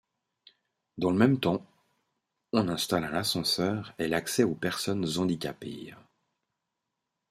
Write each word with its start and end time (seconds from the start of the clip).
Dans 0.97 1.11
le 1.11 1.15
même 1.17 1.39
temps, 1.39 1.63
on 2.53 2.69
installe 2.69 3.03
un 3.03 3.13
ascenseur 3.13 3.93
et 3.99 4.07
l'accès 4.07 4.43
aux 4.43 4.55
personnes 4.55 5.05
handicapées. 5.19 5.93